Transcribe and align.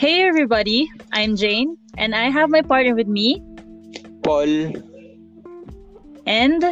Hey 0.00 0.22
everybody, 0.22 0.90
I'm 1.12 1.36
Jane 1.36 1.76
and 1.98 2.14
I 2.14 2.30
have 2.30 2.48
my 2.48 2.62
partner 2.62 2.94
with 2.94 3.06
me 3.06 3.44
Paul. 4.22 4.72
And 6.24 6.64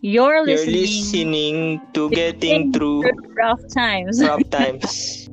you're 0.00 0.46
listening, 0.46 0.72
you're 0.72 0.80
listening 0.80 1.80
to 1.92 2.08
Getting 2.08 2.72
Through 2.72 3.02
Rough 3.36 3.60
Times. 3.68 4.22
Rough 4.22 4.48
Times. 4.50 5.28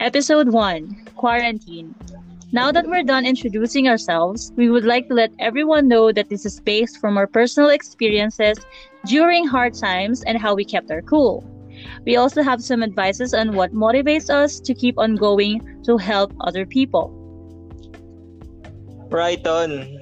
Episode 0.00 0.48
1 0.48 1.06
Quarantine. 1.14 1.94
Now 2.52 2.72
that 2.72 2.88
we're 2.88 3.04
done 3.04 3.26
introducing 3.26 3.86
ourselves, 3.86 4.52
we 4.56 4.70
would 4.70 4.84
like 4.84 5.06
to 5.06 5.14
let 5.14 5.30
everyone 5.38 5.86
know 5.86 6.10
that 6.10 6.30
this 6.30 6.44
is 6.44 6.58
based 6.58 6.98
from 6.98 7.16
our 7.16 7.28
personal 7.28 7.70
experiences 7.70 8.58
during 9.06 9.46
hard 9.46 9.74
times 9.74 10.24
and 10.24 10.36
how 10.36 10.56
we 10.56 10.64
kept 10.64 10.90
our 10.90 11.00
cool. 11.00 11.46
We 12.04 12.16
also 12.16 12.42
have 12.42 12.60
some 12.60 12.82
advices 12.82 13.34
on 13.34 13.54
what 13.54 13.72
motivates 13.72 14.30
us 14.30 14.58
to 14.66 14.74
keep 14.74 14.98
on 14.98 15.14
going 15.14 15.62
to 15.84 15.96
help 15.96 16.34
other 16.40 16.66
people. 16.66 17.14
Right 19.10 19.46
on. 19.46 20.00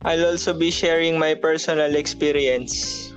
I'll 0.00 0.24
also 0.24 0.54
be 0.54 0.70
sharing 0.70 1.18
my 1.18 1.34
personal 1.34 1.94
experience. 1.94 3.12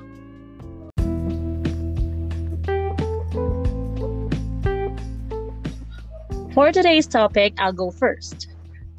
For 6.53 6.73
today's 6.73 7.08
topic, 7.08 7.53
I'll 7.58 7.72
go 7.72 7.89
first. 7.89 8.48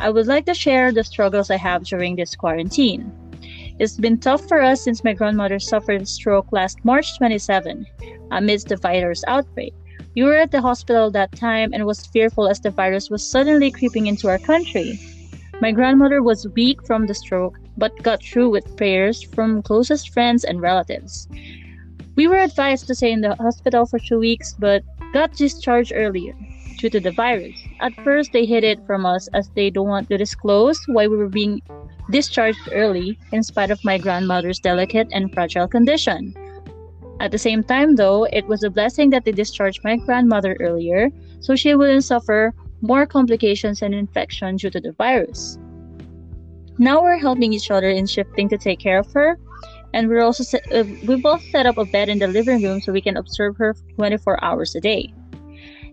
I 0.00 0.08
would 0.08 0.26
like 0.26 0.46
to 0.46 0.54
share 0.54 0.92
the 0.92 1.04
struggles 1.04 1.50
I 1.50 1.58
have 1.58 1.84
during 1.84 2.16
this 2.16 2.34
quarantine. 2.34 3.12
It's 3.78 3.98
been 3.98 4.18
tough 4.18 4.48
for 4.48 4.62
us 4.62 4.82
since 4.82 5.04
my 5.04 5.12
grandmother 5.12 5.58
suffered 5.58 6.00
a 6.00 6.06
stroke 6.06 6.50
last 6.52 6.82
March 6.86 7.18
27 7.18 7.84
amidst 8.30 8.68
the 8.68 8.78
virus 8.78 9.22
outbreak. 9.26 9.74
We 10.14 10.22
were 10.22 10.36
at 10.36 10.52
the 10.52 10.62
hospital 10.62 11.10
that 11.10 11.32
time 11.32 11.74
and 11.74 11.84
was 11.84 12.06
fearful 12.06 12.48
as 12.48 12.60
the 12.60 12.70
virus 12.70 13.10
was 13.10 13.22
suddenly 13.22 13.70
creeping 13.70 14.06
into 14.06 14.26
our 14.28 14.38
country. 14.38 14.98
My 15.60 15.70
grandmother 15.70 16.22
was 16.22 16.48
weak 16.56 16.86
from 16.86 17.06
the 17.06 17.14
stroke 17.14 17.58
but 17.76 18.02
got 18.02 18.22
through 18.22 18.48
with 18.48 18.78
prayers 18.78 19.22
from 19.22 19.62
closest 19.62 20.14
friends 20.14 20.44
and 20.44 20.62
relatives. 20.62 21.28
We 22.16 22.26
were 22.26 22.38
advised 22.38 22.86
to 22.86 22.94
stay 22.94 23.12
in 23.12 23.20
the 23.20 23.34
hospital 23.34 23.84
for 23.84 23.98
two 23.98 24.18
weeks 24.18 24.54
but 24.58 24.82
got 25.12 25.34
discharged 25.34 25.92
earlier 25.94 26.34
due 26.80 26.90
to 26.90 27.00
the 27.00 27.12
virus. 27.12 27.60
At 27.80 27.94
first, 28.02 28.32
they 28.32 28.46
hid 28.46 28.64
it 28.64 28.84
from 28.86 29.04
us 29.04 29.28
as 29.34 29.50
they 29.50 29.70
don't 29.70 29.88
want 29.88 30.08
to 30.08 30.16
disclose 30.16 30.80
why 30.86 31.06
we 31.06 31.16
were 31.16 31.28
being 31.28 31.60
discharged 32.10 32.68
early 32.72 33.18
in 33.32 33.42
spite 33.42 33.70
of 33.70 33.84
my 33.84 33.98
grandmother's 33.98 34.58
delicate 34.58 35.08
and 35.12 35.32
fragile 35.32 35.68
condition. 35.68 36.34
At 37.20 37.32
the 37.32 37.38
same 37.38 37.62
time, 37.62 37.96
though, 37.96 38.24
it 38.24 38.46
was 38.46 38.64
a 38.64 38.70
blessing 38.70 39.10
that 39.10 39.24
they 39.24 39.32
discharged 39.32 39.84
my 39.84 39.96
grandmother 39.96 40.56
earlier 40.58 41.10
so 41.40 41.54
she 41.54 41.74
wouldn't 41.74 42.04
suffer 42.04 42.54
more 42.80 43.04
complications 43.04 43.82
and 43.82 43.94
infection 43.94 44.56
due 44.56 44.70
to 44.70 44.80
the 44.80 44.92
virus. 44.92 45.58
Now 46.78 47.02
we're 47.02 47.18
helping 47.18 47.52
each 47.52 47.70
other 47.70 47.90
in 47.90 48.06
shifting 48.06 48.48
to 48.48 48.56
take 48.56 48.80
care 48.80 48.98
of 48.98 49.12
her, 49.12 49.38
and 49.92 50.08
we're 50.08 50.22
also 50.22 50.44
set, 50.44 50.64
uh, 50.72 50.84
we 51.06 51.16
both 51.16 51.42
set 51.50 51.66
up 51.66 51.76
a 51.76 51.84
bed 51.84 52.08
in 52.08 52.18
the 52.18 52.26
living 52.26 52.62
room 52.62 52.80
so 52.80 52.90
we 52.90 53.02
can 53.02 53.18
observe 53.18 53.56
her 53.58 53.74
24 53.96 54.42
hours 54.42 54.74
a 54.74 54.80
day. 54.80 55.12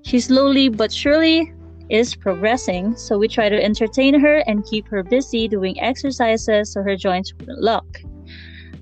She 0.07 0.21
slowly 0.21 0.69
but 0.69 0.89
surely 0.89 1.51
is 1.89 2.15
progressing, 2.15 2.95
so 2.95 3.17
we 3.17 3.27
try 3.27 3.49
to 3.49 3.61
entertain 3.61 4.17
her 4.17 4.37
and 4.47 4.65
keep 4.65 4.87
her 4.87 5.03
busy 5.03 5.49
doing 5.49 5.77
exercises 5.81 6.71
so 6.71 6.81
her 6.81 6.95
joints 6.95 7.33
wouldn't 7.33 7.61
lock. 7.61 7.85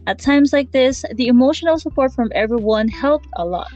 At 0.05 0.19
times 0.19 0.53
like 0.53 0.71
this, 0.71 1.03
the 1.15 1.25
emotional 1.25 1.79
support 1.79 2.13
from 2.13 2.31
everyone 2.35 2.87
helped 2.89 3.27
a 3.37 3.43
lot. 3.43 3.73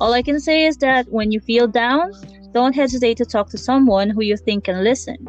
All 0.00 0.12
I 0.12 0.22
can 0.22 0.40
say 0.40 0.66
is 0.66 0.78
that 0.78 1.06
when 1.12 1.30
you 1.30 1.38
feel 1.38 1.68
down, 1.68 2.10
don't 2.50 2.74
hesitate 2.74 3.18
to 3.18 3.24
talk 3.24 3.50
to 3.50 3.58
someone 3.58 4.10
who 4.10 4.24
you 4.24 4.36
think 4.36 4.64
can 4.64 4.82
listen. 4.82 5.28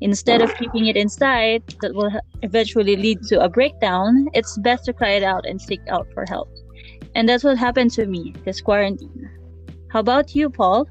Instead 0.00 0.40
of 0.40 0.54
keeping 0.54 0.86
it 0.86 0.96
inside, 0.96 1.64
that 1.80 1.96
will 1.96 2.12
eventually 2.42 2.94
lead 2.94 3.24
to 3.24 3.42
a 3.42 3.48
breakdown, 3.48 4.28
it's 4.34 4.56
best 4.58 4.84
to 4.84 4.92
cry 4.92 5.14
it 5.14 5.24
out 5.24 5.46
and 5.46 5.60
seek 5.60 5.80
out 5.88 6.06
for 6.14 6.24
help. 6.28 6.48
And 7.16 7.28
that's 7.28 7.42
what 7.42 7.58
happened 7.58 7.90
to 7.94 8.06
me 8.06 8.36
this 8.44 8.60
quarantine. 8.60 9.28
How 9.92 10.00
about 10.00 10.34
you, 10.34 10.48
Paul? 10.48 10.88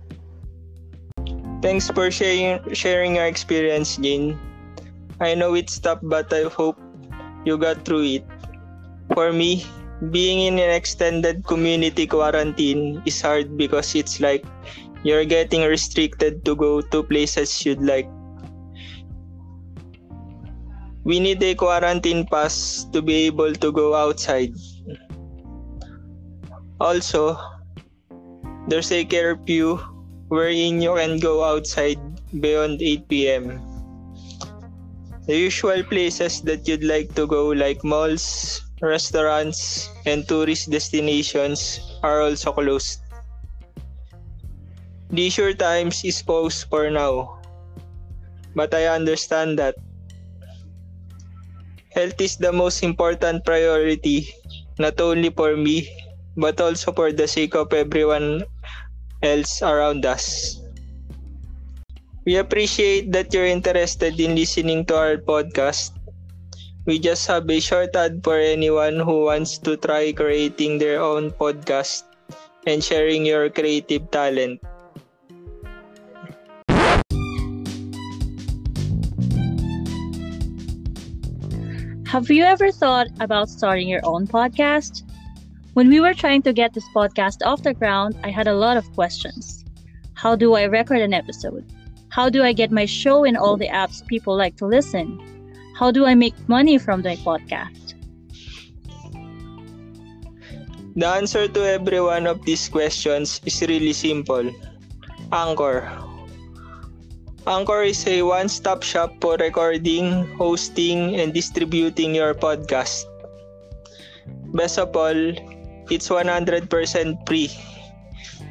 Thanks 1.62 1.94
for 1.94 2.10
sharing 2.10 2.58
sharing 2.74 3.22
your 3.22 3.30
experience, 3.30 3.96
Jin. 4.02 4.34
I 5.22 5.38
know 5.38 5.54
it's 5.54 5.78
tough, 5.78 6.02
but 6.02 6.34
I 6.34 6.50
hope 6.50 6.82
you 7.46 7.58
got 7.62 7.86
through 7.86 8.18
it. 8.18 8.26
For 9.14 9.30
me, 9.30 9.62
being 10.10 10.42
in 10.50 10.58
an 10.58 10.74
extended 10.74 11.46
community 11.46 12.10
quarantine 12.10 13.06
is 13.06 13.22
hard 13.22 13.54
because 13.58 13.94
it's 13.94 14.18
like 14.18 14.42
you're 15.06 15.26
getting 15.26 15.62
restricted 15.62 16.42
to 16.50 16.58
go 16.58 16.82
to 16.82 17.04
places 17.06 17.54
you'd 17.62 17.86
like. 17.86 18.10
We 21.06 21.22
need 21.22 21.42
a 21.46 21.54
quarantine 21.54 22.26
pass 22.26 22.86
to 22.94 23.02
be 23.02 23.30
able 23.30 23.54
to 23.54 23.70
go 23.72 23.94
outside. 23.94 24.54
Also, 26.82 27.38
there's 28.66 28.92
a 28.92 29.06
curfew 29.06 29.78
wherein 30.32 30.80
you 30.80 30.96
can 30.96 31.20
go 31.20 31.44
outside 31.44 32.00
beyond 32.40 32.80
8 32.80 33.04
p.m. 33.12 33.60
The 35.28 35.36
usual 35.36 35.84
places 35.84 36.40
that 36.48 36.64
you'd 36.64 36.88
like 36.88 37.12
to 37.20 37.28
go, 37.28 37.52
like 37.52 37.84
malls, 37.84 38.64
restaurants, 38.80 39.92
and 40.08 40.24
tourist 40.24 40.72
destinations, 40.72 41.84
are 42.02 42.24
also 42.24 42.56
closed. 42.56 43.04
Leisure 45.12 45.52
times 45.52 46.00
is 46.08 46.24
paused 46.24 46.72
for 46.72 46.88
now, 46.88 47.36
but 48.56 48.72
I 48.74 48.88
understand 48.88 49.60
that. 49.60 49.76
Health 51.92 52.16
is 52.24 52.40
the 52.40 52.56
most 52.56 52.88
important 52.88 53.44
priority, 53.44 54.32
not 54.80 54.96
only 55.04 55.28
for 55.28 55.60
me, 55.60 55.92
but 56.40 56.56
also 56.64 56.96
for 56.96 57.12
the 57.12 57.28
sake 57.28 57.52
of 57.54 57.76
everyone 57.76 58.48
else 59.22 59.62
around 59.62 60.06
us. 60.06 60.58
We 62.26 62.38
appreciate 62.38 63.12
that 63.14 63.34
you're 63.34 63.50
interested 63.50 64.20
in 64.20 64.36
listening 64.36 64.86
to 64.86 64.98
our 64.98 65.18
podcast. 65.18 65.98
We 66.86 67.00
just 67.00 67.26
have 67.28 67.50
a 67.50 67.60
short 67.60 67.96
ad 67.96 68.22
for 68.24 68.38
anyone 68.38 69.00
who 69.00 69.26
wants 69.26 69.58
to 69.66 69.78
try 69.78 70.12
creating 70.14 70.78
their 70.78 71.02
own 71.02 71.32
podcast 71.32 72.04
and 72.66 72.84
sharing 72.84 73.26
your 73.26 73.50
creative 73.50 74.10
talent. 74.12 74.62
Have 82.12 82.30
you 82.30 82.44
ever 82.44 82.72
thought 82.72 83.08
about 83.22 83.48
starting 83.48 83.88
your 83.88 84.02
own 84.04 84.28
podcast? 84.28 85.08
When 85.74 85.88
we 85.88 86.02
were 86.02 86.14
trying 86.14 86.42
to 86.44 86.52
get 86.52 86.74
this 86.74 86.84
podcast 86.94 87.40
off 87.48 87.64
the 87.64 87.74
ground, 87.74 88.20
I 88.24 88.30
had 88.30 88.48
a 88.48 88.54
lot 88.54 88.76
of 88.76 88.92
questions. 88.92 89.64
How 90.16 90.36
do 90.36 90.56
I 90.56 90.64
record 90.68 91.00
an 91.00 91.14
episode? 91.14 91.64
How 92.10 92.28
do 92.30 92.44
I 92.44 92.52
get 92.52 92.72
my 92.72 92.84
show 92.84 93.24
in 93.24 93.38
all 93.38 93.56
the 93.56 93.70
apps 93.70 94.06
people 94.06 94.36
like 94.36 94.58
to 94.58 94.66
listen? 94.68 95.16
How 95.80 95.90
do 95.90 96.06
I 96.06 96.14
make 96.14 96.36
money 96.50 96.78
from 96.78 97.02
my 97.02 97.16
podcast? 97.24 97.96
The 100.94 101.08
answer 101.08 101.48
to 101.48 101.62
every 101.64 102.02
one 102.02 102.28
of 102.28 102.44
these 102.44 102.68
questions 102.68 103.40
is 103.46 103.62
really 103.64 103.94
simple 103.94 104.52
Anchor. 105.32 105.88
Anchor 107.48 107.84
is 107.84 108.06
a 108.08 108.22
one 108.24 108.50
stop 108.50 108.84
shop 108.84 109.16
for 109.22 109.40
recording, 109.40 110.28
hosting, 110.36 111.16
and 111.16 111.34
distributing 111.34 112.14
your 112.14 112.36
podcast. 112.36 113.08
Best 114.52 114.78
of 114.78 114.94
all, 114.94 115.32
it's 115.92 116.08
100% 116.10 116.72
free 117.28 117.52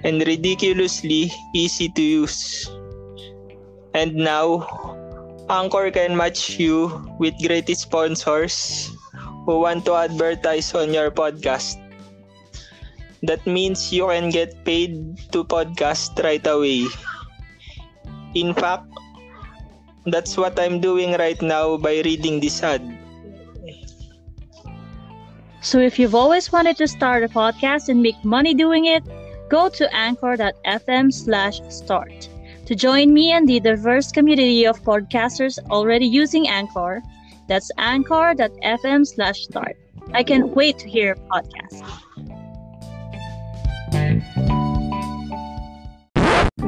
and 0.04 0.20
ridiculously 0.26 1.32
easy 1.54 1.88
to 1.88 2.02
use. 2.02 2.68
And 3.94 4.14
now, 4.14 4.68
Anchor 5.48 5.90
can 5.90 6.16
match 6.16 6.60
you 6.60 6.92
with 7.18 7.34
great 7.42 7.66
sponsors 7.76 8.90
who 9.44 9.60
want 9.66 9.84
to 9.86 9.94
advertise 9.96 10.74
on 10.74 10.94
your 10.94 11.10
podcast. 11.10 11.80
That 13.22 13.44
means 13.46 13.92
you 13.92 14.06
can 14.06 14.30
get 14.30 14.64
paid 14.64 15.18
to 15.32 15.44
podcast 15.44 16.22
right 16.22 16.44
away. 16.46 16.86
In 18.34 18.54
fact, 18.54 18.86
that's 20.06 20.36
what 20.36 20.58
I'm 20.58 20.80
doing 20.80 21.18
right 21.18 21.40
now 21.42 21.76
by 21.76 22.00
reading 22.04 22.40
this 22.40 22.62
ad. 22.62 22.99
So 25.62 25.78
if 25.78 25.98
you've 25.98 26.14
always 26.14 26.50
wanted 26.50 26.76
to 26.78 26.88
start 26.88 27.22
a 27.22 27.28
podcast 27.28 27.88
and 27.88 28.02
make 28.02 28.24
money 28.24 28.54
doing 28.54 28.86
it, 28.86 29.04
go 29.50 29.68
to 29.68 29.94
anchor.fm 29.94 31.12
slash 31.12 31.60
start. 31.68 32.28
To 32.64 32.74
join 32.74 33.12
me 33.12 33.32
and 33.32 33.48
the 33.48 33.60
diverse 33.60 34.10
community 34.10 34.64
of 34.64 34.80
podcasters 34.82 35.58
already 35.70 36.06
using 36.06 36.48
Anchor, 36.48 37.02
that's 37.48 37.70
anchor.fm 37.76 39.06
slash 39.06 39.42
start. 39.42 39.76
I 40.14 40.22
can't 40.22 40.48
wait 40.54 40.78
to 40.78 40.88
hear 40.88 41.14
your 41.14 41.20
podcast. 41.28 41.82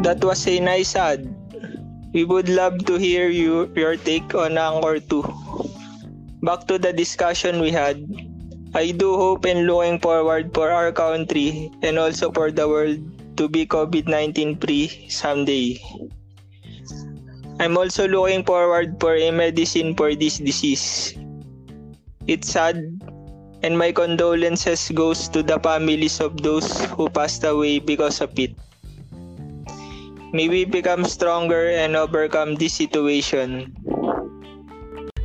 That 0.02 0.24
was 0.24 0.46
a 0.48 0.58
nice 0.60 0.96
ad. 0.96 1.32
We 2.12 2.24
would 2.24 2.48
love 2.48 2.84
to 2.86 2.98
hear 2.98 3.28
you 3.28 3.72
your 3.74 3.96
take 3.96 4.34
on 4.34 4.58
Anchor 4.58 4.98
2. 5.00 5.22
Back 6.42 6.66
to 6.66 6.78
the 6.78 6.92
discussion 6.92 7.60
we 7.60 7.70
had. 7.70 8.02
I 8.74 8.90
do 8.90 9.16
hope 9.16 9.44
and 9.44 9.66
looking 9.68 10.00
forward 10.00 10.54
for 10.54 10.72
our 10.72 10.92
country 10.92 11.70
and 11.82 11.98
also 11.98 12.32
for 12.32 12.50
the 12.50 12.64
world 12.68 13.04
to 13.36 13.48
be 13.48 13.66
COVID-19 13.66 14.64
free 14.64 14.88
someday. 15.12 15.76
I'm 17.60 17.76
also 17.76 18.08
looking 18.08 18.44
forward 18.44 18.96
for 18.98 19.14
a 19.14 19.30
medicine 19.30 19.94
for 19.94 20.14
this 20.16 20.38
disease. 20.38 21.12
It's 22.26 22.48
sad 22.48 22.80
and 23.62 23.76
my 23.76 23.92
condolences 23.92 24.90
goes 24.90 25.28
to 25.28 25.42
the 25.42 25.60
families 25.60 26.20
of 26.20 26.42
those 26.42 26.84
who 26.96 27.08
passed 27.08 27.44
away 27.44 27.78
because 27.78 28.20
of 28.20 28.32
it. 28.38 28.56
May 30.32 30.48
we 30.48 30.64
become 30.64 31.04
stronger 31.04 31.68
and 31.70 31.94
overcome 31.94 32.56
this 32.56 32.72
situation. 32.72 33.76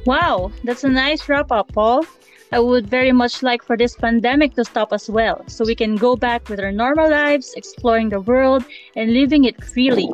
Wow, 0.06 0.52
that's 0.64 0.84
a 0.84 0.90
nice 0.92 1.28
wrap 1.28 1.52
up, 1.52 1.72
Paul. 1.72 2.04
I 2.52 2.60
would 2.60 2.88
very 2.88 3.12
much 3.12 3.44
like 3.44 3.62
for 3.62 3.76
this 3.76 3.96
pandemic 3.96 4.56
to 4.56 4.64
stop 4.64 4.94
as 4.94 5.10
well, 5.10 5.44
so 5.48 5.66
we 5.66 5.76
can 5.76 5.96
go 5.96 6.16
back 6.16 6.48
with 6.48 6.60
our 6.60 6.72
normal 6.72 7.10
lives, 7.10 7.54
exploring 7.56 8.10
the 8.10 8.22
world, 8.22 8.64
and 8.96 9.14
living 9.14 9.44
it 9.44 9.62
freely. 9.64 10.08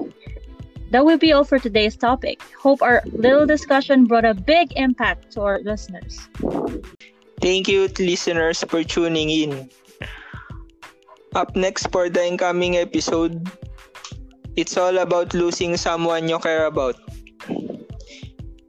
That 0.90 1.06
will 1.06 1.18
be 1.18 1.34
all 1.34 1.44
for 1.44 1.60
today's 1.60 1.96
topic. 1.96 2.42
Hope 2.58 2.82
our 2.82 3.02
little 3.14 3.46
discussion 3.46 4.06
brought 4.06 4.26
a 4.26 4.34
big 4.34 4.74
impact 4.76 5.32
to 5.34 5.42
our 5.42 5.60
listeners. 5.62 6.22
Thank 7.42 7.68
you, 7.68 7.90
listeners, 8.00 8.64
for 8.64 8.84
tuning 8.84 9.30
in. 9.30 9.70
Up 11.36 11.56
next 11.56 11.90
for 11.92 12.10
the 12.10 12.26
incoming 12.26 12.78
episode, 12.78 13.50
it's 14.56 14.78
all 14.78 14.98
about 15.00 15.34
losing 15.34 15.78
someone 15.78 16.30
you 16.30 16.38
care 16.38 16.66
about. 16.66 16.96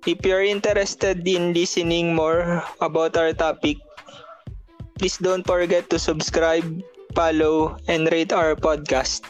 If 0.07 0.25
you're 0.25 0.45
interested 0.45 1.27
in 1.27 1.53
listening 1.53 2.15
more 2.15 2.63
about 2.81 3.17
our 3.17 3.33
topic, 3.33 3.79
please 4.99 5.19
don't 5.19 5.45
forget 5.47 5.91
to 5.91 5.99
subscribe, 5.99 6.65
follow, 7.15 7.77
and 7.89 8.11
rate 8.13 8.33
our 8.33 8.55
podcast. 8.57 9.23